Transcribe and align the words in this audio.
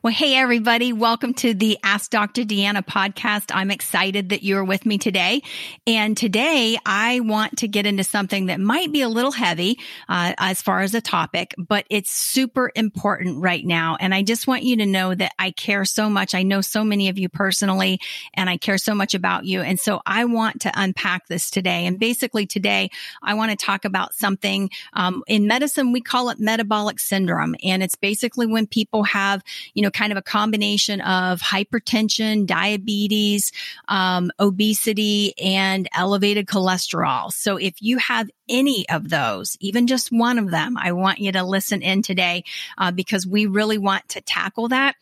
Well, 0.00 0.12
hey, 0.12 0.36
everybody. 0.36 0.92
Welcome 0.92 1.34
to 1.34 1.54
the 1.54 1.76
Ask 1.82 2.12
Dr. 2.12 2.42
Deanna 2.42 2.86
podcast. 2.86 3.50
I'm 3.52 3.72
excited 3.72 4.28
that 4.28 4.44
you're 4.44 4.62
with 4.62 4.86
me 4.86 4.96
today. 4.96 5.42
And 5.88 6.16
today 6.16 6.78
I 6.86 7.18
want 7.18 7.58
to 7.58 7.68
get 7.68 7.84
into 7.84 8.04
something 8.04 8.46
that 8.46 8.60
might 8.60 8.92
be 8.92 9.02
a 9.02 9.08
little 9.08 9.32
heavy 9.32 9.80
uh, 10.08 10.34
as 10.38 10.62
far 10.62 10.82
as 10.82 10.94
a 10.94 11.00
topic, 11.00 11.52
but 11.58 11.84
it's 11.90 12.12
super 12.12 12.70
important 12.76 13.42
right 13.42 13.64
now. 13.66 13.96
And 13.98 14.14
I 14.14 14.22
just 14.22 14.46
want 14.46 14.62
you 14.62 14.76
to 14.76 14.86
know 14.86 15.16
that 15.16 15.32
I 15.36 15.50
care 15.50 15.84
so 15.84 16.08
much. 16.08 16.32
I 16.32 16.44
know 16.44 16.60
so 16.60 16.84
many 16.84 17.08
of 17.08 17.18
you 17.18 17.28
personally, 17.28 17.98
and 18.34 18.48
I 18.48 18.56
care 18.56 18.78
so 18.78 18.94
much 18.94 19.14
about 19.14 19.46
you. 19.46 19.62
And 19.62 19.80
so 19.80 20.00
I 20.06 20.26
want 20.26 20.60
to 20.60 20.70
unpack 20.76 21.26
this 21.26 21.50
today. 21.50 21.86
And 21.86 21.98
basically, 21.98 22.46
today 22.46 22.90
I 23.20 23.34
want 23.34 23.50
to 23.50 23.56
talk 23.56 23.84
about 23.84 24.14
something 24.14 24.70
um, 24.92 25.24
in 25.26 25.48
medicine, 25.48 25.90
we 25.90 26.02
call 26.02 26.30
it 26.30 26.38
metabolic 26.38 27.00
syndrome. 27.00 27.56
And 27.64 27.82
it's 27.82 27.96
basically 27.96 28.46
when 28.46 28.68
people 28.68 29.02
have, 29.02 29.42
you 29.74 29.82
know, 29.82 29.87
know, 29.88 29.90
kind 29.90 30.12
of 30.12 30.18
a 30.18 30.22
combination 30.22 31.00
of 31.00 31.40
hypertension, 31.40 32.46
diabetes, 32.46 33.52
um, 33.88 34.30
obesity, 34.38 35.34
and 35.38 35.88
elevated 35.92 36.46
cholesterol. 36.46 37.32
So 37.32 37.56
if 37.56 37.74
you 37.80 37.98
have 37.98 38.30
any 38.48 38.88
of 38.88 39.08
those, 39.08 39.56
even 39.60 39.86
just 39.86 40.10
one 40.10 40.38
of 40.38 40.50
them, 40.50 40.76
I 40.78 40.92
want 40.92 41.18
you 41.18 41.32
to 41.32 41.42
listen 41.42 41.82
in 41.82 42.02
today 42.02 42.44
uh, 42.76 42.92
because 42.92 43.26
we 43.26 43.46
really 43.46 43.78
want 43.78 44.08
to 44.10 44.20
tackle 44.20 44.68
that 44.68 44.96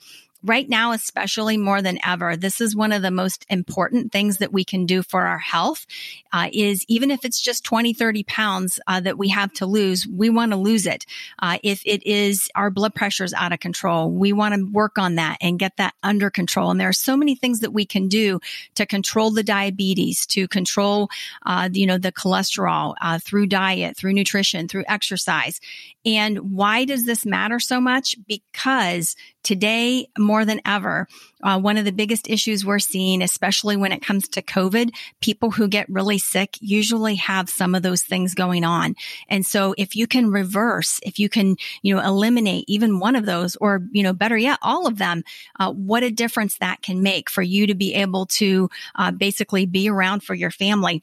right 0.46 0.68
now, 0.68 0.92
especially 0.92 1.56
more 1.56 1.82
than 1.82 1.98
ever, 2.04 2.36
this 2.36 2.60
is 2.60 2.76
one 2.76 2.92
of 2.92 3.02
the 3.02 3.10
most 3.10 3.44
important 3.48 4.12
things 4.12 4.38
that 4.38 4.52
we 4.52 4.64
can 4.64 4.86
do 4.86 5.02
for 5.02 5.22
our 5.22 5.38
health 5.38 5.86
uh, 6.32 6.48
is 6.52 6.84
even 6.88 7.10
if 7.10 7.24
it's 7.24 7.40
just 7.40 7.64
20, 7.64 7.92
30 7.92 8.22
pounds 8.24 8.80
uh, 8.86 9.00
that 9.00 9.18
we 9.18 9.28
have 9.28 9.52
to 9.54 9.66
lose, 9.66 10.06
we 10.06 10.30
want 10.30 10.52
to 10.52 10.56
lose 10.56 10.86
it. 10.86 11.04
Uh, 11.40 11.58
if 11.62 11.82
it 11.84 12.06
is 12.06 12.48
our 12.54 12.70
blood 12.70 12.94
pressure 12.94 13.24
is 13.24 13.34
out 13.34 13.52
of 13.52 13.60
control, 13.60 14.10
we 14.10 14.32
want 14.32 14.54
to 14.54 14.70
work 14.70 14.98
on 14.98 15.16
that 15.16 15.36
and 15.40 15.58
get 15.58 15.76
that 15.76 15.94
under 16.02 16.30
control. 16.30 16.70
And 16.70 16.80
there 16.80 16.88
are 16.88 16.92
so 16.92 17.16
many 17.16 17.34
things 17.34 17.60
that 17.60 17.72
we 17.72 17.84
can 17.84 18.08
do 18.08 18.40
to 18.76 18.86
control 18.86 19.30
the 19.30 19.42
diabetes, 19.42 20.26
to 20.26 20.46
control, 20.46 21.08
uh, 21.44 21.68
you 21.72 21.86
know, 21.86 21.98
the 21.98 22.12
cholesterol 22.12 22.94
uh, 23.00 23.18
through 23.18 23.46
diet, 23.46 23.96
through 23.96 24.12
nutrition, 24.12 24.68
through 24.68 24.84
exercise. 24.86 25.60
And 26.06 26.52
why 26.52 26.84
does 26.84 27.04
this 27.04 27.26
matter 27.26 27.58
so 27.58 27.80
much? 27.80 28.14
Because 28.28 29.16
today, 29.42 30.06
more 30.16 30.44
than 30.44 30.60
ever, 30.64 31.08
uh, 31.42 31.58
one 31.58 31.76
of 31.76 31.84
the 31.84 31.92
biggest 31.92 32.30
issues 32.30 32.64
we're 32.64 32.78
seeing, 32.78 33.22
especially 33.22 33.76
when 33.76 33.90
it 33.90 34.02
comes 34.02 34.28
to 34.28 34.42
COVID, 34.42 34.90
people 35.20 35.50
who 35.50 35.66
get 35.66 35.88
really 35.88 36.18
sick 36.18 36.56
usually 36.60 37.16
have 37.16 37.50
some 37.50 37.74
of 37.74 37.82
those 37.82 38.04
things 38.04 38.34
going 38.34 38.62
on. 38.62 38.94
And 39.28 39.44
so 39.44 39.74
if 39.76 39.96
you 39.96 40.06
can 40.06 40.30
reverse, 40.30 41.00
if 41.02 41.18
you 41.18 41.28
can, 41.28 41.56
you 41.82 41.96
know, 41.96 42.02
eliminate 42.02 42.66
even 42.68 43.00
one 43.00 43.16
of 43.16 43.26
those 43.26 43.56
or, 43.56 43.82
you 43.90 44.04
know, 44.04 44.12
better 44.12 44.38
yet, 44.38 44.60
all 44.62 44.86
of 44.86 44.98
them, 44.98 45.24
uh, 45.58 45.72
what 45.72 46.04
a 46.04 46.10
difference 46.10 46.58
that 46.58 46.82
can 46.82 47.02
make 47.02 47.28
for 47.28 47.42
you 47.42 47.66
to 47.66 47.74
be 47.74 47.94
able 47.94 48.26
to 48.26 48.70
uh, 48.94 49.10
basically 49.10 49.66
be 49.66 49.88
around 49.88 50.22
for 50.22 50.34
your 50.34 50.52
family 50.52 51.02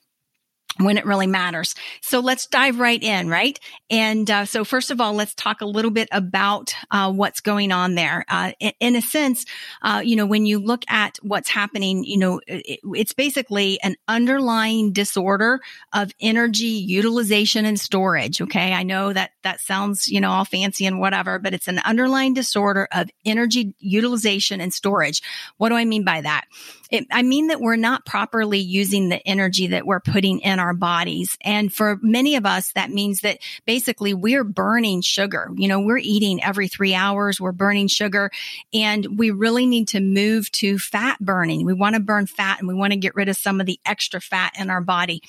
when 0.77 0.97
it 0.97 1.05
really 1.05 1.27
matters. 1.27 1.75
So 2.01 2.19
let's 2.19 2.47
dive 2.47 2.79
right 2.79 3.01
in, 3.01 3.29
right? 3.29 3.59
And 3.89 4.29
uh, 4.29 4.45
so 4.45 4.63
first 4.63 4.91
of 4.91 4.99
all, 4.99 5.13
let's 5.13 5.33
talk 5.35 5.61
a 5.61 5.65
little 5.65 5.91
bit 5.91 6.09
about 6.11 6.73
uh, 6.89 7.11
what's 7.11 7.41
going 7.41 7.71
on 7.71 7.95
there. 7.95 8.25
Uh, 8.27 8.53
in, 8.59 8.71
in, 8.79 8.95
a 8.95 9.01
sense, 9.01 9.45
uh, 9.81 10.01
you 10.03 10.15
know, 10.15 10.25
when 10.25 10.45
you 10.45 10.59
look 10.59 10.83
at 10.87 11.17
what's 11.21 11.49
happening, 11.49 12.03
you 12.03 12.17
know, 12.17 12.41
it, 12.47 12.79
it's 12.83 13.13
basically 13.13 13.79
an 13.81 13.95
underlying 14.07 14.93
disorder 14.93 15.59
of 15.93 16.11
energy 16.19 16.65
utilization 16.65 17.65
and 17.65 17.79
storage. 17.79 18.41
Okay, 18.41 18.73
I 18.73 18.83
know 18.83 19.13
that 19.13 19.31
that 19.43 19.59
sounds, 19.59 20.07
you 20.07 20.21
know, 20.21 20.31
all 20.31 20.45
fancy 20.45 20.85
and 20.85 20.99
whatever, 20.99 21.37
but 21.37 21.53
it's 21.53 21.67
an 21.67 21.79
underlying 21.79 22.33
disorder 22.33 22.87
of 22.91 23.09
energy 23.25 23.75
utilization 23.79 24.59
and 24.59 24.73
storage. 24.73 25.21
What 25.57 25.69
do 25.69 25.75
I 25.75 25.85
mean 25.85 26.03
by 26.03 26.21
that? 26.21 26.45
It, 26.89 27.07
I 27.11 27.23
mean 27.23 27.47
that 27.47 27.59
we're 27.59 27.75
not 27.75 28.05
properly 28.05 28.59
using 28.59 29.09
the 29.09 29.25
energy 29.27 29.67
that 29.67 29.85
we're 29.85 29.99
putting 29.99 30.39
in 30.39 30.59
our 30.63 30.73
bodies. 30.73 31.37
And 31.41 31.71
for 31.71 31.99
many 32.01 32.35
of 32.35 32.45
us, 32.45 32.71
that 32.73 32.89
means 32.89 33.21
that 33.21 33.39
basically 33.65 34.13
we're 34.13 34.45
burning 34.45 35.01
sugar. 35.01 35.49
You 35.55 35.67
know, 35.67 35.81
we're 35.81 35.97
eating 35.97 36.41
every 36.41 36.69
three 36.69 36.95
hours, 36.95 37.39
we're 37.39 37.51
burning 37.51 37.89
sugar, 37.89 38.31
and 38.73 39.19
we 39.19 39.31
really 39.31 39.65
need 39.65 39.89
to 39.89 39.99
move 39.99 40.49
to 40.53 40.79
fat 40.79 41.19
burning. 41.19 41.65
We 41.65 41.73
want 41.73 41.95
to 41.95 42.01
burn 42.01 42.27
fat 42.27 42.59
and 42.59 42.67
we 42.67 42.73
want 42.73 42.93
to 42.93 42.99
get 42.99 43.15
rid 43.15 43.27
of 43.27 43.35
some 43.35 43.59
of 43.59 43.65
the 43.65 43.79
extra 43.85 44.21
fat 44.21 44.53
in 44.57 44.69
our 44.69 44.81
body. 44.81 45.21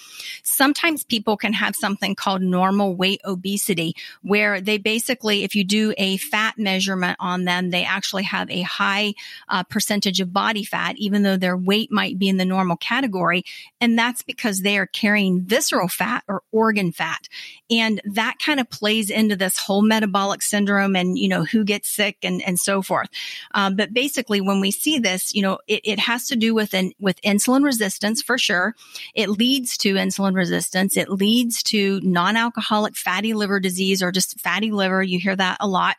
Sometimes 0.45 1.03
people 1.03 1.37
can 1.37 1.53
have 1.53 1.75
something 1.75 2.15
called 2.15 2.43
normal 2.43 2.95
weight 2.95 3.21
obesity, 3.25 3.97
where 4.23 4.61
they 4.61 4.79
basically, 4.79 5.43
if 5.43 5.57
you 5.57 5.65
do 5.65 5.93
a 5.99 6.17
fat 6.19 6.55
measurement 6.59 7.17
on 7.19 7.45
them, 7.45 7.71
they 7.71 7.85
actually 7.85 8.23
have 8.23 8.49
a 8.51 8.63
high 8.63 9.15
uh, 9.49 9.65
percentage 9.65 10.21
of 10.21 10.33
body 10.33 10.63
fat, 10.63 10.97
even 10.99 11.25
though 11.25 11.37
their 11.37 11.57
weight 11.57 11.91
might 11.91 12.19
be 12.19 12.29
in 12.29 12.37
the 12.37 12.45
normal 12.45 12.77
category. 12.77 13.45
And 13.81 13.99
that's 13.99 14.23
because 14.23 14.61
they 14.61 14.79
are 14.79 14.87
carrying 14.87 15.24
visceral 15.33 15.89
fat 15.89 16.25
or 16.29 16.43
organ 16.53 16.93
fat. 16.93 17.29
And 17.71 18.01
that 18.05 18.37
kind 18.39 18.61
of 18.61 18.71
plays 18.71 19.11
into 19.11 19.37
this 19.37 19.57
whole 19.57 19.83
metabolic 19.83 20.43
syndrome 20.43 20.97
and, 20.97 21.19
you 21.19 21.29
know, 21.29 21.45
who 21.45 21.65
gets 21.65 21.89
sick 21.89 22.19
and, 22.23 22.43
and 22.43 22.59
so 22.59 22.83
forth. 22.83 23.09
Um, 23.55 23.77
but 23.77 23.93
basically, 23.93 24.41
when 24.41 24.61
we 24.61 24.71
see 24.71 24.99
this, 24.99 25.35
you 25.35 25.43
know, 25.43 25.59
it, 25.67 25.81
it 25.85 25.99
has 25.99 26.29
to 26.29 26.37
do 26.37 26.55
with, 26.55 26.75
an, 26.75 26.93
with 27.01 27.21
insulin 27.23 27.65
resistance 27.65 28.23
for 28.23 28.39
sure. 28.39 28.75
It 29.15 29.29
leads 29.29 29.77
to 29.79 29.95
insulin 29.95 30.35
resistance. 30.35 30.97
It 30.97 31.09
leads 31.09 31.63
to 31.65 32.01
non-alcoholic 32.03 32.97
fatty 32.97 33.35
liver 33.35 33.61
disease 33.61 34.03
or 34.03 34.13
just 34.13 34.41
fatty 34.41 34.71
liver. 34.71 35.03
You 35.03 35.19
hear 35.19 35.37
that 35.37 35.57
a 35.61 35.69
lot. 35.69 35.97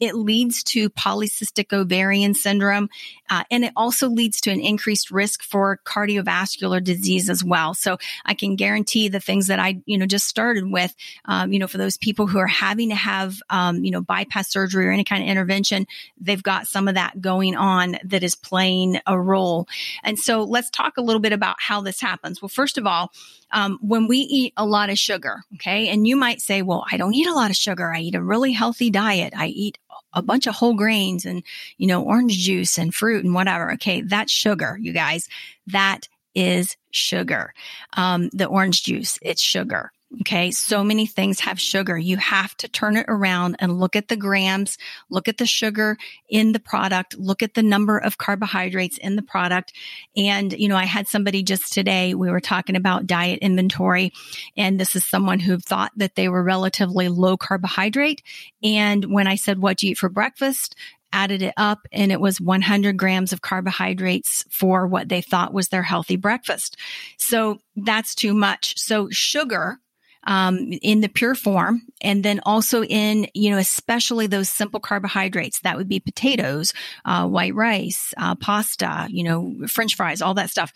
It 0.00 0.14
leads 0.14 0.62
to 0.64 0.90
polycystic 0.90 1.72
ovarian 1.72 2.34
syndrome. 2.34 2.88
Uh, 3.28 3.44
and 3.50 3.64
it 3.64 3.72
also 3.76 4.08
leads 4.08 4.40
to 4.42 4.50
an 4.50 4.60
increased 4.60 5.10
risk 5.10 5.42
for 5.42 5.80
cardiovascular 5.84 6.82
disease 6.82 7.28
as 7.28 7.42
well. 7.42 7.74
So 7.74 7.98
I 8.24 8.34
can 8.34 8.56
guarantee 8.66 9.08
the 9.08 9.20
things 9.20 9.46
that 9.46 9.60
I, 9.60 9.80
you 9.86 9.96
know, 9.96 10.06
just 10.06 10.26
started 10.26 10.70
with, 10.70 10.92
um, 11.26 11.52
you 11.52 11.60
know, 11.60 11.68
for 11.68 11.78
those 11.78 11.96
people 11.96 12.26
who 12.26 12.38
are 12.38 12.48
having 12.48 12.88
to 12.88 12.96
have, 12.96 13.40
um, 13.48 13.84
you 13.84 13.92
know, 13.92 14.00
bypass 14.00 14.50
surgery 14.50 14.88
or 14.88 14.90
any 14.90 15.04
kind 15.04 15.22
of 15.22 15.28
intervention, 15.28 15.86
they've 16.20 16.42
got 16.42 16.66
some 16.66 16.88
of 16.88 16.94
that 16.94 17.20
going 17.20 17.54
on 17.54 17.96
that 18.04 18.24
is 18.24 18.34
playing 18.34 18.98
a 19.06 19.18
role. 19.18 19.68
And 20.02 20.18
so 20.18 20.42
let's 20.42 20.68
talk 20.70 20.96
a 20.96 21.02
little 21.02 21.20
bit 21.20 21.32
about 21.32 21.56
how 21.60 21.80
this 21.80 22.00
happens. 22.00 22.42
Well, 22.42 22.48
first 22.48 22.76
of 22.76 22.86
all, 22.86 23.12
um, 23.52 23.78
when 23.80 24.08
we 24.08 24.18
eat 24.18 24.52
a 24.56 24.66
lot 24.66 24.90
of 24.90 24.98
sugar, 24.98 25.44
okay, 25.54 25.88
and 25.88 26.06
you 26.08 26.16
might 26.16 26.40
say, 26.40 26.62
well, 26.62 26.84
I 26.90 26.96
don't 26.96 27.14
eat 27.14 27.28
a 27.28 27.34
lot 27.34 27.50
of 27.50 27.56
sugar. 27.56 27.92
I 27.94 28.00
eat 28.00 28.16
a 28.16 28.22
really 28.22 28.52
healthy 28.52 28.90
diet. 28.90 29.32
I 29.36 29.46
eat 29.46 29.78
a 30.12 30.22
bunch 30.22 30.48
of 30.48 30.54
whole 30.56 30.74
grains 30.74 31.24
and, 31.24 31.44
you 31.78 31.86
know, 31.86 32.02
orange 32.02 32.36
juice 32.38 32.78
and 32.78 32.92
fruit 32.92 33.24
and 33.24 33.34
whatever. 33.34 33.72
Okay. 33.74 34.00
That's 34.00 34.32
sugar, 34.32 34.76
you 34.80 34.92
guys. 34.92 35.28
That 35.68 36.08
is 36.36 36.76
sugar. 36.92 37.52
Um, 37.94 38.28
the 38.32 38.46
orange 38.46 38.84
juice, 38.84 39.18
it's 39.22 39.42
sugar. 39.42 39.90
Okay. 40.20 40.52
So 40.52 40.84
many 40.84 41.04
things 41.04 41.40
have 41.40 41.60
sugar. 41.60 41.98
You 41.98 42.16
have 42.16 42.56
to 42.58 42.68
turn 42.68 42.96
it 42.96 43.06
around 43.08 43.56
and 43.58 43.80
look 43.80 43.96
at 43.96 44.06
the 44.06 44.16
grams, 44.16 44.78
look 45.10 45.26
at 45.26 45.36
the 45.36 45.46
sugar 45.46 45.98
in 46.28 46.52
the 46.52 46.60
product, 46.60 47.18
look 47.18 47.42
at 47.42 47.54
the 47.54 47.62
number 47.62 47.98
of 47.98 48.16
carbohydrates 48.16 48.98
in 48.98 49.16
the 49.16 49.22
product. 49.22 49.72
And, 50.16 50.52
you 50.52 50.68
know, 50.68 50.76
I 50.76 50.84
had 50.84 51.08
somebody 51.08 51.42
just 51.42 51.72
today, 51.72 52.14
we 52.14 52.30
were 52.30 52.40
talking 52.40 52.76
about 52.76 53.08
diet 53.08 53.40
inventory 53.40 54.12
and 54.56 54.78
this 54.78 54.94
is 54.94 55.04
someone 55.04 55.40
who 55.40 55.58
thought 55.58 55.90
that 55.96 56.14
they 56.14 56.28
were 56.28 56.42
relatively 56.42 57.08
low 57.08 57.36
carbohydrate. 57.36 58.22
And 58.62 59.06
when 59.06 59.26
I 59.26 59.34
said, 59.34 59.58
what 59.58 59.78
do 59.78 59.88
you 59.88 59.92
eat 59.92 59.98
for 59.98 60.08
breakfast? 60.08 60.76
Added 61.16 61.40
it 61.40 61.54
up 61.56 61.88
and 61.92 62.12
it 62.12 62.20
was 62.20 62.42
100 62.42 62.98
grams 62.98 63.32
of 63.32 63.40
carbohydrates 63.40 64.44
for 64.50 64.86
what 64.86 65.08
they 65.08 65.22
thought 65.22 65.54
was 65.54 65.68
their 65.68 65.82
healthy 65.82 66.16
breakfast. 66.16 66.76
So 67.16 67.58
that's 67.74 68.14
too 68.14 68.34
much. 68.34 68.74
So 68.76 69.08
sugar 69.10 69.78
um, 70.26 70.72
in 70.82 71.00
the 71.00 71.08
pure 71.08 71.34
form, 71.34 71.82
and 72.02 72.24
then 72.24 72.40
also 72.44 72.82
in 72.84 73.28
you 73.34 73.50
know 73.50 73.58
especially 73.58 74.26
those 74.26 74.48
simple 74.48 74.80
carbohydrates 74.80 75.60
that 75.60 75.76
would 75.76 75.88
be 75.88 76.00
potatoes, 76.00 76.74
uh, 77.04 77.26
white 77.26 77.54
rice, 77.54 78.12
uh, 78.16 78.34
pasta, 78.34 79.06
you 79.08 79.24
know 79.24 79.54
French 79.66 79.96
fries, 79.96 80.20
all 80.20 80.34
that 80.34 80.50
stuff 80.50 80.72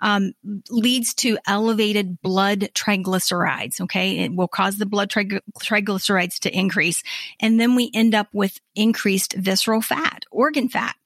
um, 0.00 0.32
leads 0.70 1.14
to 1.14 1.38
elevated 1.46 2.20
blood 2.22 2.60
triglycerides. 2.74 3.80
Okay, 3.80 4.20
it 4.20 4.34
will 4.34 4.48
cause 4.48 4.78
the 4.78 4.86
blood 4.86 5.10
trig- 5.10 5.42
triglycerides 5.60 6.38
to 6.40 6.56
increase, 6.56 7.02
and 7.40 7.60
then 7.60 7.74
we 7.74 7.90
end 7.94 8.14
up 8.14 8.28
with 8.32 8.60
increased 8.74 9.34
visceral 9.34 9.82
fat, 9.82 10.24
organ 10.30 10.68
fat. 10.68 10.96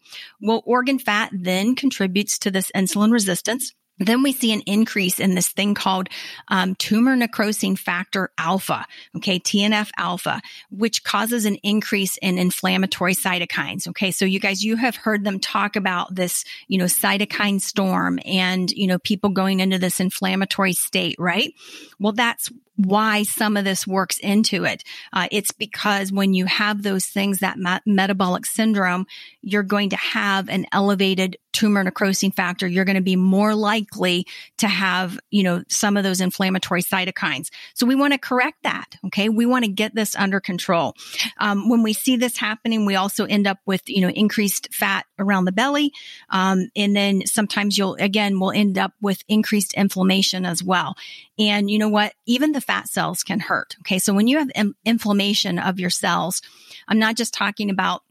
Well, 0.41 0.63
organ 0.65 0.99
fat 0.99 1.31
then 1.33 1.75
contributes 1.75 2.39
to 2.39 2.51
this 2.51 2.71
insulin 2.75 3.13
resistance 3.13 3.75
then 3.99 4.23
we 4.23 4.33
see 4.33 4.53
an 4.53 4.63
increase 4.67 5.19
in 5.21 5.35
this 5.35 5.49
thing 5.49 5.75
called 5.75 6.09
um, 6.49 6.75
tumor 6.77 7.17
necrosing 7.17 7.77
factor 7.77 8.31
alpha, 8.39 8.87
okay, 9.17 9.39
TNF 9.39 9.91
alpha, 9.97 10.41
which 10.71 11.05
causes 11.05 11.45
an 11.45 11.57
increase 11.63 12.17
in 12.19 12.39
inflammatory 12.39 13.15
cytokines. 13.15 13.89
Okay, 13.89 14.11
so 14.11 14.25
you 14.25 14.41
guys, 14.41 14.63
you 14.63 14.77
have 14.77 14.97
heard 14.97 15.25
them 15.25 15.41
talk 15.41 15.77
about 15.77 16.15
this, 16.15 16.45
you 16.69 16.79
know, 16.79 16.85
cytokine 16.85 17.61
storm 17.61 18.19
and, 18.25 18.71
you 18.71 18.87
know, 18.87 18.99
people 18.99 19.31
going 19.31 19.61
into 19.61 19.79
this 19.79 20.01
inflammatory 20.01 20.73
state, 20.73 21.17
right? 21.19 21.53
Well, 21.99 22.13
that's 22.13 22.51
why 22.79 23.25
some 23.25 23.57
of 23.57 23.65
this 23.65 23.87
works 23.87 24.19
into 24.21 24.65
it. 24.65 24.85
Uh, 25.13 25.27
it's 25.33 25.51
because 25.51 26.13
when 26.13 26.33
you 26.33 26.47
have 26.47 26.83
those 26.83 27.07
things, 27.07 27.41
that 27.41 27.59
ma- 27.59 27.81
metabolic 27.85 28.47
syndrome, 28.47 29.05
you're 29.43 29.65
going 29.65 29.91
to 29.91 29.97
have 29.97 30.49
an 30.49 30.65
elevated 30.71 31.37
tumor 31.53 31.83
necrosing 31.83 32.31
factor. 32.31 32.67
You're 32.67 32.85
going 32.85 32.97
to 32.97 33.03
be 33.03 33.17
more 33.17 33.55
likely 33.55 34.27
to 34.59 34.69
have, 34.69 35.19
you 35.31 35.43
know, 35.43 35.63
some 35.69 35.97
of 35.97 36.05
those 36.05 36.21
inflammatory 36.21 36.83
cytokines. 36.83 37.49
So 37.75 37.87
we 37.87 37.95
want 37.95 38.13
to 38.13 38.19
correct 38.19 38.63
that. 38.63 38.97
Okay. 39.07 39.29
We 39.29 39.47
want 39.47 39.65
to 39.65 39.71
get 39.71 39.95
this 39.95 40.15
under 40.15 40.41
control. 40.41 40.95
Um, 41.39 41.69
when 41.69 41.83
we 41.83 41.93
see 41.93 42.17
this 42.17 42.37
happening, 42.37 42.87
we 42.87 42.97
also 42.97 43.25
end 43.25 43.47
up 43.47 43.59
with, 43.67 43.83
you 43.87 44.01
know, 44.01 44.11
increased 44.11 44.73
fat 44.73 45.07
around 45.19 45.47
the 45.47 45.53
belly. 45.53 45.93
Um, 46.31 46.69
and 46.77 46.95
then 46.95 47.27
sometimes 47.27 47.77
you'll, 47.77 47.95
again, 47.97 48.39
will 48.39 48.53
end 48.53 48.79
up 48.79 48.93
with 49.01 49.23
increased 49.29 49.75
inflammation 49.75 50.45
as 50.45 50.63
well. 50.63 50.97
And 51.39 51.71
you 51.71 51.79
know 51.79 51.89
what? 51.89 52.15
Even 52.27 52.53
the 52.53 52.61
fat 52.61 52.89
cells 52.89 53.23
can 53.23 53.41
hurt. 53.41 53.77
Okay. 53.81 53.99
So 53.99 54.13
when 54.13 54.29
you 54.29 54.39
have 54.39 54.51
inflammation 54.85 55.59
of 55.59 55.81
your 55.81 55.91
cells, 55.91 56.43
I'm 56.87 56.99
not 56.99 57.17
just 57.17 57.35
talking 57.35 57.71
about 57.71 58.03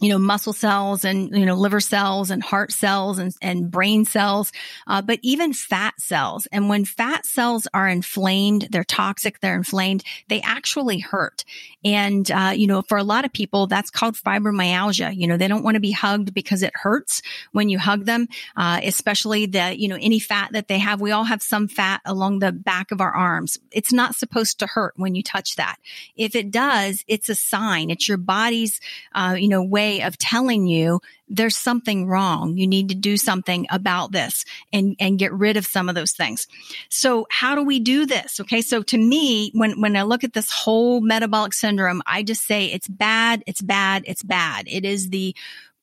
you 0.00 0.08
know, 0.08 0.18
muscle 0.18 0.52
cells 0.52 1.04
and, 1.04 1.36
you 1.36 1.44
know, 1.44 1.54
liver 1.54 1.80
cells 1.80 2.30
and 2.30 2.42
heart 2.42 2.72
cells 2.72 3.18
and, 3.18 3.34
and 3.42 3.70
brain 3.70 4.04
cells, 4.04 4.50
uh, 4.86 5.02
but 5.02 5.18
even 5.22 5.52
fat 5.52 5.94
cells. 6.00 6.46
And 6.52 6.68
when 6.68 6.84
fat 6.84 7.26
cells 7.26 7.66
are 7.74 7.88
inflamed, 7.88 8.68
they're 8.70 8.84
toxic, 8.84 9.40
they're 9.40 9.56
inflamed, 9.56 10.02
they 10.28 10.40
actually 10.40 11.00
hurt. 11.00 11.44
And, 11.84 12.30
uh, 12.30 12.52
you 12.54 12.66
know, 12.66 12.82
for 12.82 12.96
a 12.96 13.02
lot 13.02 13.24
of 13.24 13.32
people, 13.32 13.66
that's 13.66 13.90
called 13.90 14.14
fibromyalgia. 14.14 15.14
You 15.14 15.26
know, 15.26 15.36
they 15.36 15.48
don't 15.48 15.64
want 15.64 15.74
to 15.74 15.80
be 15.80 15.92
hugged 15.92 16.32
because 16.32 16.62
it 16.62 16.72
hurts 16.74 17.20
when 17.52 17.68
you 17.68 17.78
hug 17.78 18.04
them, 18.04 18.28
uh, 18.56 18.80
especially 18.82 19.46
the, 19.46 19.78
you 19.78 19.88
know, 19.88 19.98
any 20.00 20.20
fat 20.20 20.52
that 20.52 20.68
they 20.68 20.78
have. 20.78 21.00
We 21.00 21.10
all 21.10 21.24
have 21.24 21.42
some 21.42 21.68
fat 21.68 22.00
along 22.06 22.38
the 22.38 22.52
back 22.52 22.90
of 22.90 23.00
our 23.00 23.12
arms. 23.12 23.58
It's 23.70 23.92
not 23.92 24.14
supposed 24.14 24.60
to 24.60 24.66
hurt 24.66 24.94
when 24.96 25.14
you 25.14 25.22
touch 25.22 25.56
that. 25.56 25.76
If 26.16 26.34
it 26.34 26.50
does, 26.50 27.04
it's 27.06 27.28
a 27.28 27.34
sign. 27.34 27.90
It's 27.90 28.08
your 28.08 28.18
body's, 28.18 28.80
uh, 29.14 29.36
you 29.38 29.48
know, 29.48 29.62
way 29.62 29.79
way 29.80 30.02
of 30.02 30.18
telling 30.18 30.66
you 30.66 31.00
there's 31.28 31.56
something 31.56 32.06
wrong. 32.06 32.56
You 32.56 32.66
need 32.66 32.88
to 32.88 32.94
do 32.94 33.16
something 33.16 33.66
about 33.70 34.12
this 34.12 34.44
and, 34.72 34.96
and 34.98 35.18
get 35.18 35.32
rid 35.32 35.56
of 35.56 35.66
some 35.66 35.88
of 35.88 35.94
those 35.94 36.12
things. 36.12 36.46
So 36.88 37.26
how 37.30 37.54
do 37.54 37.62
we 37.62 37.80
do 37.80 38.04
this? 38.04 38.40
Okay. 38.40 38.62
So 38.62 38.82
to 38.82 38.98
me, 38.98 39.50
when, 39.54 39.80
when 39.80 39.96
I 39.96 40.02
look 40.02 40.24
at 40.24 40.32
this 40.32 40.50
whole 40.50 41.00
metabolic 41.00 41.54
syndrome, 41.54 42.02
I 42.06 42.22
just 42.22 42.44
say 42.46 42.66
it's 42.66 42.88
bad. 42.88 43.42
It's 43.46 43.62
bad. 43.62 44.04
It's 44.06 44.22
bad. 44.22 44.66
It 44.68 44.84
is 44.84 45.08
the 45.08 45.34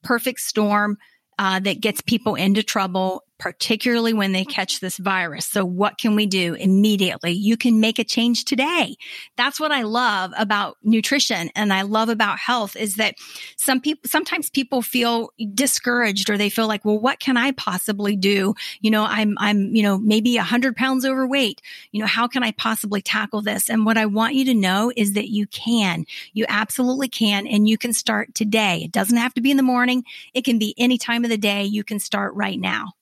perfect 0.03 0.39
storm. 0.41 0.97
Uh, 1.39 1.59
that 1.59 1.79
gets 1.79 2.01
people 2.01 2.33
into 2.33 2.63
trouble 2.63 3.23
particularly 3.39 4.13
when 4.13 4.31
they 4.31 4.45
catch 4.45 4.79
this 4.79 4.97
virus. 4.97 5.45
So 5.45 5.63
what 5.63 5.97
can 5.97 6.15
we 6.15 6.25
do 6.25 6.55
immediately? 6.55 7.31
You 7.31 7.57
can 7.57 7.79
make 7.79 7.99
a 7.99 8.03
change 8.03 8.45
today. 8.45 8.95
That's 9.35 9.59
what 9.59 9.71
I 9.71 9.83
love 9.83 10.31
about 10.37 10.77
nutrition 10.83 11.49
and 11.55 11.71
I 11.71 11.83
love 11.83 12.09
about 12.09 12.39
health 12.39 12.75
is 12.75 12.95
that 12.95 13.15
some 13.55 13.79
people, 13.79 14.09
sometimes 14.09 14.49
people 14.49 14.81
feel 14.81 15.31
discouraged 15.53 16.29
or 16.29 16.37
they 16.37 16.49
feel 16.49 16.67
like, 16.67 16.83
well, 16.83 16.99
what 16.99 17.19
can 17.19 17.37
I 17.37 17.51
possibly 17.51 18.15
do? 18.15 18.55
You 18.81 18.91
know, 18.91 19.05
I'm, 19.05 19.35
I'm, 19.39 19.75
you 19.75 19.83
know, 19.83 19.97
maybe 19.97 20.37
a 20.37 20.43
hundred 20.43 20.75
pounds 20.75 21.05
overweight. 21.05 21.61
You 21.91 22.01
know, 22.01 22.07
how 22.07 22.27
can 22.27 22.43
I 22.43 22.51
possibly 22.51 23.01
tackle 23.01 23.41
this? 23.41 23.69
And 23.69 23.85
what 23.85 23.97
I 23.97 24.05
want 24.05 24.35
you 24.35 24.45
to 24.45 24.53
know 24.53 24.91
is 24.95 25.13
that 25.13 25.29
you 25.29 25.47
can, 25.47 26.05
you 26.33 26.45
absolutely 26.49 27.07
can, 27.07 27.47
and 27.47 27.67
you 27.69 27.77
can 27.77 27.93
start 27.93 28.33
today. 28.33 28.81
It 28.83 28.91
doesn't 28.91 29.17
have 29.17 29.33
to 29.35 29.41
be 29.41 29.51
in 29.51 29.57
the 29.57 29.63
morning. 29.63 30.03
It 30.33 30.43
can 30.43 30.57
be 30.57 30.73
any 30.77 30.97
time 30.97 31.23
of 31.23 31.29
the 31.29 31.37
day. 31.37 31.63
You 31.63 31.83
can 31.83 31.99
start 31.99 32.33
right 32.33 32.59
now. 32.59 32.93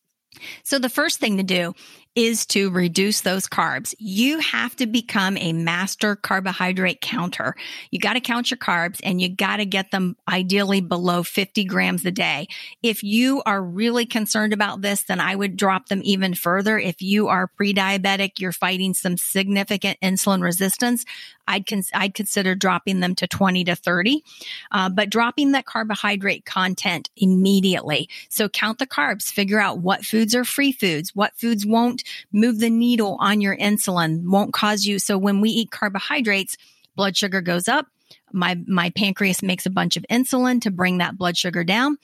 So 0.63 0.79
the 0.79 0.89
first 0.89 1.19
thing 1.19 1.37
to 1.37 1.43
do 1.43 1.73
is 2.15 2.45
to 2.45 2.69
reduce 2.69 3.21
those 3.21 3.45
carbs. 3.45 3.93
You 3.99 4.39
have 4.39 4.73
to 4.77 4.85
become 4.85 5.37
a 5.37 5.51
master 5.51 6.15
carbohydrate 6.15 7.01
counter. 7.01 7.55
You 7.91 7.99
got 7.99 8.13
to 8.13 8.21
count 8.21 8.49
your 8.49 8.57
carbs 8.57 9.01
and 9.03 9.21
you 9.21 9.27
got 9.27 9.57
to 9.57 9.65
get 9.65 9.91
them 9.91 10.15
ideally 10.27 10.79
below 10.79 11.23
50 11.23 11.65
grams 11.65 12.05
a 12.05 12.11
day. 12.11 12.47
If 12.81 13.03
you 13.03 13.43
are 13.45 13.61
really 13.61 14.05
concerned 14.05 14.53
about 14.53 14.81
this, 14.81 15.03
then 15.03 15.19
I 15.19 15.35
would 15.35 15.57
drop 15.57 15.89
them 15.89 16.01
even 16.05 16.33
further. 16.35 16.79
If 16.79 17.01
you 17.01 17.27
are 17.27 17.47
pre-diabetic, 17.47 18.39
you're 18.39 18.53
fighting 18.53 18.93
some 18.93 19.17
significant 19.17 19.99
insulin 20.01 20.41
resistance, 20.41 21.03
I'd, 21.47 21.67
cons- 21.67 21.91
I'd 21.93 22.13
consider 22.13 22.55
dropping 22.55 22.99
them 22.99 23.15
to 23.15 23.27
20 23.27 23.63
to 23.65 23.75
30, 23.75 24.23
uh, 24.71 24.89
but 24.89 25.09
dropping 25.09 25.51
that 25.51 25.65
carbohydrate 25.65 26.45
content 26.45 27.09
immediately. 27.17 28.09
So 28.29 28.49
count 28.49 28.79
the 28.79 28.87
carbs, 28.87 29.31
figure 29.31 29.59
out 29.59 29.79
what 29.79 30.05
foods 30.05 30.35
are 30.35 30.45
free 30.45 30.71
foods, 30.71 31.15
what 31.15 31.35
foods 31.35 31.65
won't 31.65 32.03
move 32.31 32.59
the 32.59 32.69
needle 32.69 33.17
on 33.19 33.41
your 33.41 33.55
insulin, 33.57 34.23
won't 34.29 34.53
cause 34.53 34.85
you. 34.85 34.99
So 34.99 35.17
when 35.17 35.41
we 35.41 35.49
eat 35.49 35.71
carbohydrates, 35.71 36.57
blood 36.95 37.17
sugar 37.17 37.41
goes 37.41 37.67
up. 37.67 37.87
My 38.31 38.59
my 38.67 38.89
pancreas 38.89 39.41
makes 39.41 39.65
a 39.65 39.69
bunch 39.69 39.97
of 39.97 40.05
insulin 40.11 40.61
to 40.61 40.71
bring 40.71 40.97
that 40.97 41.17
blood 41.17 41.37
sugar 41.37 41.63
down, 41.63 41.97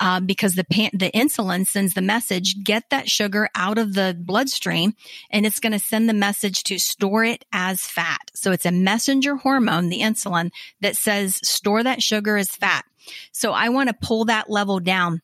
uh, 0.00 0.18
because 0.18 0.54
the 0.54 0.64
pan- 0.64 0.90
the 0.92 1.10
insulin 1.12 1.66
sends 1.66 1.94
the 1.94 2.02
message 2.02 2.64
get 2.64 2.88
that 2.90 3.08
sugar 3.08 3.48
out 3.54 3.78
of 3.78 3.94
the 3.94 4.16
bloodstream, 4.18 4.94
and 5.30 5.46
it's 5.46 5.60
going 5.60 5.72
to 5.72 5.78
send 5.78 6.08
the 6.08 6.14
message 6.14 6.64
to 6.64 6.78
store 6.78 7.22
it 7.22 7.44
as 7.52 7.82
fat. 7.82 8.30
So 8.34 8.50
it's 8.50 8.66
a 8.66 8.72
messenger 8.72 9.36
hormone, 9.36 9.90
the 9.90 10.00
insulin, 10.00 10.50
that 10.80 10.96
says 10.96 11.38
store 11.46 11.82
that 11.84 12.02
sugar 12.02 12.36
as 12.36 12.50
fat. 12.50 12.84
So 13.32 13.52
I 13.52 13.68
want 13.68 13.88
to 13.88 14.06
pull 14.06 14.24
that 14.26 14.50
level 14.50 14.80
down 14.80 15.20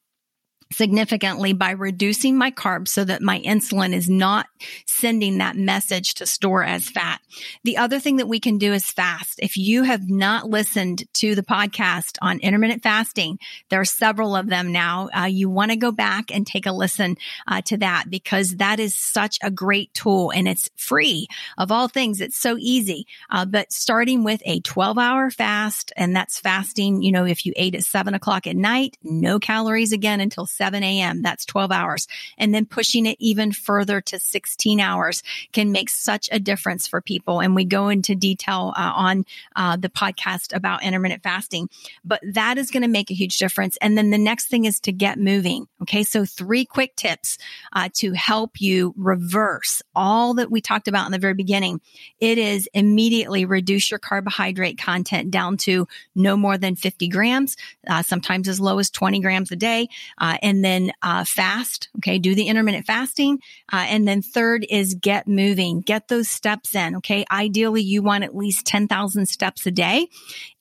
significantly 0.72 1.52
by 1.52 1.70
reducing 1.70 2.36
my 2.36 2.50
carbs 2.50 2.88
so 2.88 3.04
that 3.04 3.22
my 3.22 3.40
insulin 3.40 3.94
is 3.94 4.08
not 4.08 4.46
sending 4.86 5.38
that 5.38 5.56
message 5.56 6.14
to 6.14 6.26
store 6.26 6.64
as 6.64 6.88
fat. 6.88 7.20
The 7.64 7.76
other 7.76 8.00
thing 8.00 8.16
that 8.16 8.28
we 8.28 8.40
can 8.40 8.58
do 8.58 8.72
is 8.72 8.90
fast. 8.90 9.38
If 9.40 9.56
you 9.56 9.84
have 9.84 10.08
not 10.08 10.48
listened 10.48 11.04
to 11.14 11.34
the 11.34 11.42
podcast 11.42 12.16
on 12.20 12.40
intermittent 12.40 12.82
fasting, 12.82 13.38
there 13.68 13.80
are 13.80 13.84
several 13.84 14.34
of 14.34 14.48
them 14.48 14.72
now. 14.72 15.08
Uh, 15.16 15.24
you 15.24 15.48
want 15.48 15.70
to 15.70 15.76
go 15.76 15.92
back 15.92 16.34
and 16.34 16.46
take 16.46 16.66
a 16.66 16.72
listen 16.72 17.16
uh, 17.46 17.60
to 17.62 17.76
that 17.78 18.04
because 18.08 18.56
that 18.56 18.80
is 18.80 18.94
such 18.94 19.38
a 19.42 19.50
great 19.50 19.92
tool 19.94 20.30
and 20.30 20.48
it's 20.48 20.70
free 20.76 21.26
of 21.58 21.70
all 21.70 21.88
things. 21.88 22.20
It's 22.20 22.38
so 22.38 22.56
easy. 22.58 23.06
Uh, 23.30 23.44
but 23.44 23.72
starting 23.72 24.24
with 24.24 24.42
a 24.44 24.60
12 24.60 24.98
hour 24.98 25.30
fast 25.30 25.92
and 25.96 26.16
that's 26.16 26.40
fasting, 26.40 27.02
you 27.02 27.12
know, 27.12 27.24
if 27.24 27.46
you 27.46 27.52
ate 27.56 27.74
at 27.74 27.84
seven 27.84 28.14
o'clock 28.14 28.46
at 28.46 28.56
night, 28.56 28.96
no 29.02 29.38
calories 29.38 29.92
again 29.92 30.20
until 30.20 30.46
7 30.56 30.82
a.m. 30.82 31.22
That's 31.22 31.44
12 31.44 31.70
hours. 31.70 32.08
And 32.38 32.54
then 32.54 32.66
pushing 32.66 33.06
it 33.06 33.16
even 33.18 33.52
further 33.52 34.00
to 34.02 34.18
16 34.18 34.80
hours 34.80 35.22
can 35.52 35.72
make 35.72 35.90
such 35.90 36.28
a 36.32 36.38
difference 36.38 36.86
for 36.86 37.00
people. 37.00 37.40
And 37.40 37.54
we 37.54 37.64
go 37.64 37.88
into 37.88 38.14
detail 38.14 38.72
uh, 38.76 38.92
on 38.94 39.24
uh, 39.54 39.76
the 39.76 39.88
podcast 39.88 40.54
about 40.54 40.82
intermittent 40.82 41.22
fasting, 41.22 41.68
but 42.04 42.20
that 42.32 42.58
is 42.58 42.70
going 42.70 42.82
to 42.82 42.88
make 42.88 43.10
a 43.10 43.14
huge 43.14 43.38
difference. 43.38 43.76
And 43.80 43.96
then 43.96 44.10
the 44.10 44.18
next 44.18 44.48
thing 44.48 44.64
is 44.64 44.80
to 44.80 44.92
get 44.92 45.18
moving. 45.18 45.66
Okay. 45.82 46.02
So 46.02 46.24
three 46.24 46.64
quick 46.64 46.96
tips 46.96 47.38
uh, 47.72 47.88
to 47.94 48.12
help 48.12 48.60
you 48.60 48.94
reverse 48.96 49.82
all 49.94 50.34
that 50.34 50.50
we 50.50 50.60
talked 50.60 50.88
about 50.88 51.06
in 51.06 51.12
the 51.12 51.18
very 51.18 51.34
beginning. 51.34 51.80
It 52.20 52.38
is 52.38 52.68
immediately 52.74 53.44
reduce 53.44 53.90
your 53.90 53.98
carbohydrate 53.98 54.78
content 54.78 55.30
down 55.30 55.56
to 55.58 55.86
no 56.14 56.36
more 56.36 56.58
than 56.58 56.76
50 56.76 57.08
grams, 57.08 57.56
uh, 57.86 58.02
sometimes 58.02 58.48
as 58.48 58.60
low 58.60 58.78
as 58.78 58.90
20 58.90 59.20
grams 59.20 59.50
a 59.50 59.56
day. 59.56 59.88
Uh, 60.18 60.38
and 60.46 60.64
then 60.64 60.92
uh, 61.02 61.24
fast. 61.24 61.88
Okay, 61.98 62.20
do 62.20 62.36
the 62.36 62.46
intermittent 62.46 62.86
fasting, 62.86 63.40
uh, 63.72 63.84
and 63.88 64.06
then 64.06 64.22
third 64.22 64.64
is 64.70 64.94
get 64.94 65.26
moving, 65.26 65.80
get 65.80 66.06
those 66.06 66.28
steps 66.28 66.76
in. 66.76 66.94
Okay, 66.96 67.24
ideally 67.32 67.82
you 67.82 68.00
want 68.00 68.22
at 68.22 68.36
least 68.36 68.64
ten 68.64 68.86
thousand 68.86 69.26
steps 69.26 69.66
a 69.66 69.72
day, 69.72 70.06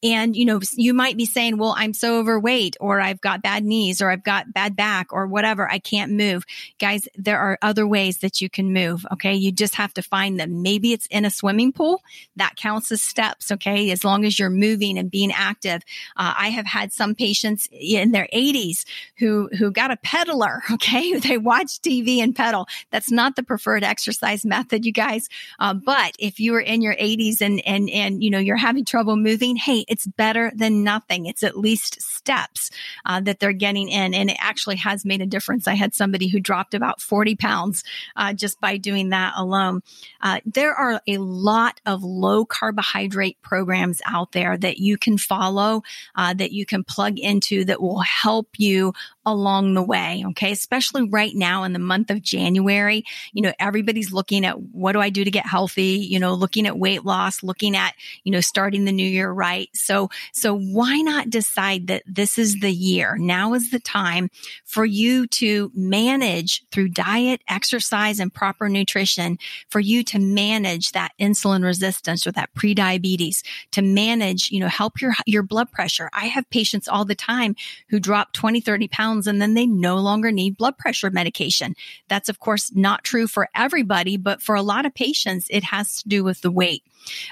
and 0.01 0.35
you 0.35 0.43
know 0.43 0.59
you 0.73 0.95
might 0.95 1.17
be 1.17 1.27
saying, 1.27 1.59
well, 1.59 1.75
I'm 1.77 1.93
so 1.93 2.17
overweight, 2.19 2.77
or 2.79 2.99
I've 2.99 3.21
got 3.21 3.43
bad 3.43 3.63
knees, 3.63 4.01
or 4.01 4.09
I've 4.09 4.23
got 4.23 4.51
bad 4.51 4.75
back, 4.75 5.13
or 5.13 5.27
whatever, 5.27 5.69
I 5.69 5.77
can't 5.77 6.13
move. 6.13 6.45
Guys, 6.79 7.07
there 7.15 7.37
are 7.37 7.59
other 7.61 7.87
ways 7.87 8.17
that 8.19 8.41
you 8.41 8.49
can 8.49 8.73
move. 8.73 9.05
Okay, 9.13 9.35
you 9.35 9.51
just 9.51 9.75
have 9.75 9.93
to 9.93 10.01
find 10.01 10.39
them. 10.39 10.63
Maybe 10.63 10.93
it's 10.93 11.05
in 11.07 11.25
a 11.25 11.29
swimming 11.29 11.71
pool 11.71 12.01
that 12.37 12.55
counts 12.55 12.91
as 12.91 13.03
steps. 13.03 13.51
Okay, 13.51 13.91
as 13.91 14.03
long 14.03 14.25
as 14.25 14.39
you're 14.39 14.49
moving 14.49 14.97
and 14.97 15.11
being 15.11 15.31
active. 15.31 15.83
Uh, 16.17 16.33
I 16.35 16.49
have 16.49 16.65
had 16.65 16.91
some 16.91 17.13
patients 17.13 17.69
in 17.71 18.11
their 18.11 18.27
80s 18.33 18.83
who 19.17 19.47
who 19.59 19.74
got 19.75 19.91
a 19.91 19.97
peddler. 19.97 20.63
Okay. 20.75 21.19
They 21.25 21.37
watch 21.37 21.81
TV 21.81 22.19
and 22.19 22.35
pedal. 22.35 22.67
That's 22.91 23.09
not 23.09 23.35
the 23.35 23.43
preferred 23.43 23.83
exercise 23.83 24.45
method, 24.45 24.85
you 24.85 24.91
guys. 24.91 25.27
Uh, 25.59 25.73
but 25.73 26.13
if 26.19 26.39
you 26.39 26.53
are 26.55 26.59
in 26.59 26.81
your 26.81 26.95
80s 26.95 27.41
and, 27.41 27.61
and, 27.65 27.89
and, 27.89 28.23
you 28.23 28.29
know, 28.29 28.37
you're 28.37 28.55
having 28.57 28.85
trouble 28.85 29.15
moving, 29.15 29.55
hey, 29.55 29.85
it's 29.87 30.05
better 30.05 30.51
than 30.55 30.83
nothing. 30.83 31.25
It's 31.25 31.43
at 31.43 31.57
least 31.57 32.01
steps 32.01 32.69
uh, 33.05 33.21
that 33.21 33.39
they're 33.39 33.53
getting 33.53 33.89
in. 33.89 34.13
And 34.13 34.29
it 34.29 34.37
actually 34.39 34.75
has 34.77 35.05
made 35.05 35.21
a 35.21 35.25
difference. 35.25 35.67
I 35.67 35.73
had 35.73 35.95
somebody 35.95 36.27
who 36.27 36.39
dropped 36.39 36.73
about 36.73 37.01
40 37.01 37.35
pounds 37.35 37.83
uh, 38.15 38.33
just 38.33 38.59
by 38.59 38.77
doing 38.77 39.09
that 39.09 39.33
alone. 39.37 39.81
Uh, 40.21 40.39
there 40.45 40.73
are 40.73 41.01
a 41.07 41.17
lot 41.17 41.79
of 41.85 42.03
low 42.03 42.45
carbohydrate 42.45 43.41
programs 43.41 44.01
out 44.05 44.31
there 44.33 44.57
that 44.57 44.77
you 44.77 44.97
can 44.97 45.17
follow, 45.17 45.83
uh, 46.15 46.33
that 46.33 46.51
you 46.51 46.65
can 46.65 46.83
plug 46.83 47.17
into 47.19 47.65
that 47.65 47.81
will 47.81 48.01
help 48.01 48.49
you 48.57 48.93
along 49.25 49.64
the 49.73 49.81
way. 49.81 50.23
Okay. 50.29 50.51
Especially 50.51 51.07
right 51.09 51.33
now 51.33 51.63
in 51.63 51.73
the 51.73 51.79
month 51.79 52.09
of 52.09 52.21
January, 52.21 53.03
you 53.33 53.41
know, 53.41 53.53
everybody's 53.59 54.11
looking 54.11 54.45
at 54.45 54.59
what 54.59 54.91
do 54.91 54.99
I 54.99 55.09
do 55.09 55.23
to 55.23 55.31
get 55.31 55.45
healthy? 55.45 56.05
You 56.09 56.19
know, 56.19 56.33
looking 56.33 56.67
at 56.67 56.77
weight 56.77 57.05
loss, 57.05 57.43
looking 57.43 57.75
at, 57.75 57.95
you 58.23 58.31
know, 58.31 58.41
starting 58.41 58.85
the 58.85 58.91
new 58.91 59.07
year 59.07 59.31
right. 59.31 59.69
So, 59.73 60.09
so 60.33 60.57
why 60.57 60.97
not 61.01 61.29
decide 61.29 61.87
that 61.87 62.03
this 62.05 62.37
is 62.37 62.59
the 62.59 62.71
year? 62.71 63.17
Now 63.17 63.53
is 63.53 63.71
the 63.71 63.79
time 63.79 64.29
for 64.65 64.85
you 64.85 65.27
to 65.27 65.71
manage 65.73 66.63
through 66.71 66.89
diet, 66.89 67.41
exercise, 67.47 68.19
and 68.19 68.33
proper 68.33 68.69
nutrition 68.69 69.37
for 69.69 69.79
you 69.79 70.03
to 70.03 70.19
manage 70.19 70.91
that 70.91 71.13
insulin 71.19 71.63
resistance 71.63 72.27
or 72.27 72.31
that 72.33 72.53
prediabetes, 72.53 73.43
to 73.71 73.81
manage, 73.81 74.51
you 74.51 74.59
know, 74.59 74.67
help 74.67 75.01
your, 75.01 75.13
your 75.25 75.43
blood 75.43 75.71
pressure. 75.71 76.09
I 76.13 76.25
have 76.27 76.49
patients 76.49 76.87
all 76.87 77.05
the 77.05 77.15
time 77.15 77.55
who 77.89 77.99
drop 77.99 78.33
20, 78.33 78.61
30 78.61 78.87
pounds 78.87 79.05
pounds 79.05 79.27
and 79.27 79.41
then 79.41 79.53
they 79.55 79.65
no 79.65 79.97
longer 79.97 80.31
need 80.31 80.57
blood 80.57 80.77
pressure 80.77 81.09
medication. 81.09 81.75
That's 82.07 82.29
of 82.29 82.39
course 82.39 82.73
not 82.75 83.03
true 83.03 83.27
for 83.27 83.49
everybody, 83.55 84.17
but 84.17 84.41
for 84.41 84.55
a 84.55 84.61
lot 84.61 84.85
of 84.85 84.93
patients, 84.93 85.47
it 85.49 85.63
has 85.63 86.01
to 86.01 86.09
do 86.09 86.23
with 86.23 86.41
the 86.41 86.51
weight. 86.51 86.83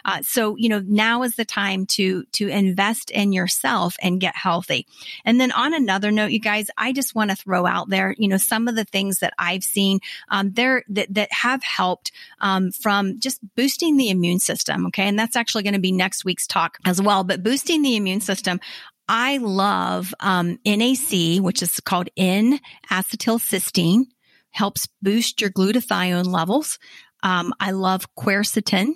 Uh, 0.06 0.22
so, 0.22 0.56
you 0.56 0.70
know, 0.70 0.84
now 0.86 1.24
is 1.24 1.36
the 1.36 1.46
time 1.46 1.86
to, 1.88 2.24
to 2.26 2.48
invest 2.48 3.10
in 3.10 3.34
yourself 3.34 3.96
and 4.02 4.22
get 4.22 4.36
healthy. 4.36 4.86
And 5.26 5.40
then 5.40 5.52
on 5.52 5.74
another 5.74 6.12
note, 6.12 6.32
you 6.32 6.40
guys, 6.40 6.68
I 6.78 6.92
just 6.92 7.16
want 7.16 7.32
to 7.32 7.36
throw 7.36 7.66
out 7.66 7.90
there, 7.90 8.16
you 8.18 8.28
know, 8.28 8.38
some 8.38 8.68
of 8.68 8.76
the 8.76 8.86
things 8.86 9.20
that 9.20 9.34
I've 9.38 9.64
seen, 9.64 10.00
um, 10.30 10.52
there 10.52 10.84
that, 10.90 11.14
that 11.14 11.32
have 11.32 11.64
helped, 11.64 12.12
um, 12.40 12.72
from 12.72 13.20
just 13.20 13.40
boosting 13.56 13.98
the 13.98 14.10
immune 14.10 14.40
system. 14.40 14.86
Okay. 14.88 15.08
And 15.08 15.18
that's 15.18 15.36
actually 15.36 15.64
going 15.64 15.74
to 15.74 15.80
be 15.80 15.92
next 15.92 16.26
week's 16.26 16.48
talk 16.48 16.78
as 16.86 17.02
well. 17.02 17.24
But 17.24 17.44
boosting 17.44 17.82
the 17.82 17.96
immune 17.96 18.22
system, 18.22 18.60
I 19.08 19.38
love 19.38 20.14
um, 20.20 20.60
NAC, 20.66 21.40
which 21.42 21.62
is 21.62 21.80
called 21.80 22.10
N-acetylcysteine, 22.16 24.06
helps 24.52 24.88
boost 25.02 25.42
your 25.42 25.50
glutathione 25.50 26.26
levels. 26.26 26.80
Um, 27.22 27.54
I 27.60 27.72
love 27.72 28.08
quercetin, 28.16 28.94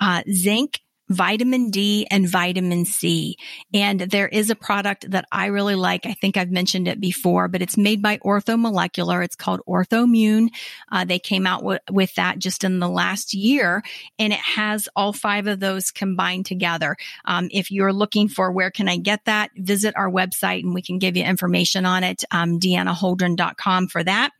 uh, 0.00 0.22
zinc 0.30 0.80
vitamin 1.14 1.70
D 1.70 2.06
and 2.10 2.28
vitamin 2.28 2.84
C. 2.84 3.36
And 3.72 4.00
there 4.00 4.28
is 4.28 4.50
a 4.50 4.54
product 4.54 5.10
that 5.10 5.26
I 5.32 5.46
really 5.46 5.74
like. 5.74 6.06
I 6.06 6.12
think 6.12 6.36
I've 6.36 6.50
mentioned 6.50 6.88
it 6.88 7.00
before, 7.00 7.48
but 7.48 7.62
it's 7.62 7.76
made 7.76 8.02
by 8.02 8.18
Orthomolecular. 8.18 9.24
It's 9.24 9.36
called 9.36 9.60
Orthomune. 9.68 10.48
Uh, 10.90 11.04
they 11.04 11.18
came 11.18 11.46
out 11.46 11.60
w- 11.60 11.78
with 11.90 12.14
that 12.16 12.38
just 12.38 12.64
in 12.64 12.78
the 12.78 12.88
last 12.88 13.34
year 13.34 13.82
and 14.18 14.32
it 14.32 14.38
has 14.38 14.88
all 14.96 15.12
five 15.12 15.46
of 15.46 15.60
those 15.60 15.90
combined 15.90 16.46
together. 16.46 16.96
Um, 17.24 17.48
if 17.50 17.70
you're 17.70 17.92
looking 17.92 18.28
for 18.28 18.50
where 18.52 18.70
can 18.70 18.88
I 18.88 18.96
get 18.96 19.24
that, 19.24 19.50
visit 19.56 19.94
our 19.96 20.10
website 20.10 20.62
and 20.62 20.74
we 20.74 20.82
can 20.82 20.98
give 20.98 21.16
you 21.16 21.24
information 21.24 21.86
on 21.86 22.04
it. 22.04 22.24
Um, 22.30 22.58
DeannaHoldren.com 22.58 23.88
for 23.88 24.02
that. 24.04 24.30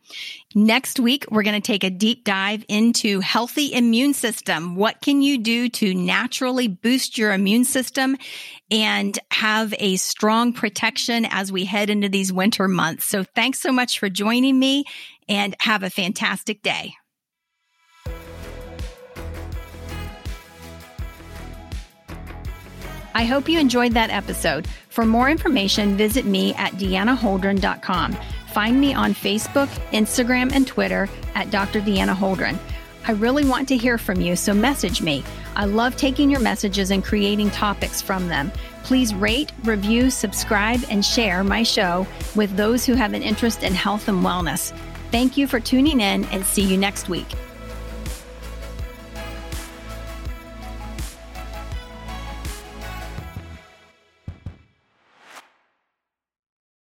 Next 0.53 0.99
week, 0.99 1.25
we're 1.29 1.43
going 1.43 1.61
to 1.61 1.65
take 1.65 1.83
a 1.83 1.89
deep 1.89 2.23
dive 2.23 2.63
into 2.69 3.19
healthy 3.19 3.73
immune 3.73 4.13
system. 4.13 4.75
What 4.75 5.01
can 5.01 5.21
you 5.21 5.37
do 5.37 5.67
to 5.69 5.93
naturally 5.93 6.64
boost 6.67 7.17
your 7.17 7.33
immune 7.33 7.63
system 7.63 8.17
and 8.71 9.17
have 9.31 9.73
a 9.79 9.95
strong 9.97 10.53
protection 10.53 11.25
as 11.25 11.51
we 11.51 11.65
head 11.65 11.89
into 11.89 12.09
these 12.09 12.31
winter 12.31 12.67
months? 12.67 13.05
So 13.05 13.23
thanks 13.23 13.59
so 13.59 13.71
much 13.71 13.99
for 13.99 14.09
joining 14.09 14.59
me 14.59 14.85
and 15.27 15.55
have 15.59 15.83
a 15.83 15.89
fantastic 15.89 16.61
day. 16.61 16.93
I 23.15 23.23
hope 23.23 23.47
you 23.47 23.59
enjoyed 23.59 23.93
that 23.93 24.09
episode. 24.09 24.67
For 24.89 25.05
more 25.05 25.29
information, 25.29 25.95
visit 25.95 26.25
me 26.25 26.53
at 26.55 26.73
deannaholdren.com. 26.73 28.17
Find 28.51 28.79
me 28.79 28.93
on 28.93 29.13
Facebook, 29.13 29.67
Instagram, 29.91 30.51
and 30.53 30.67
Twitter 30.67 31.09
at 31.33 31.49
Dr. 31.49 31.79
Deanna 31.81 32.13
Holdren. 32.13 32.59
I 33.07 33.11
really 33.11 33.45
want 33.45 33.67
to 33.67 33.77
hear 33.77 33.99
from 33.99 34.19
you, 34.19 34.35
so 34.35 34.53
message 34.53 35.01
me. 35.01 35.23
I 35.55 35.65
love 35.65 35.95
taking 35.95 36.31
your 36.31 36.39
messages 36.39 36.89
and 36.89 37.03
creating 37.03 37.51
topics 37.51 38.01
from 38.01 38.27
them. 38.27 38.51
Please 38.83 39.13
rate, 39.13 39.51
review, 39.63 40.09
subscribe, 40.09 40.79
and 40.89 41.05
share 41.05 41.43
my 41.43 41.61
show 41.61 42.07
with 42.35 42.55
those 42.57 42.83
who 42.85 42.93
have 42.93 43.13
an 43.13 43.21
interest 43.21 43.63
in 43.63 43.73
health 43.73 44.07
and 44.07 44.23
wellness. 44.23 44.75
Thank 45.11 45.37
you 45.37 45.47
for 45.47 45.59
tuning 45.59 46.01
in 46.01 46.25
and 46.25 46.43
see 46.43 46.63
you 46.63 46.77
next 46.77 47.07
week. 47.07 47.27